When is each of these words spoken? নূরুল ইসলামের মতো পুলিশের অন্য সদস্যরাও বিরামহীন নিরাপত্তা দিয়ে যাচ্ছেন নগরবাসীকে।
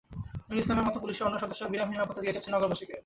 নূরুল 0.39 0.59
ইসলামের 0.61 0.87
মতো 0.87 0.97
পুলিশের 1.03 1.25
অন্য 1.27 1.37
সদস্যরাও 1.43 1.71
বিরামহীন 1.73 1.93
নিরাপত্তা 1.97 2.21
দিয়ে 2.23 2.35
যাচ্ছেন 2.35 2.51
নগরবাসীকে। 2.55 2.95